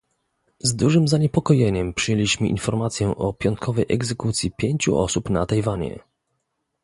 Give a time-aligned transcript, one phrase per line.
[0.59, 5.99] z dużym zaniepokojeniem przyjęliśmy informację o piątkowej egzekucji pięciu osób na Tajwanie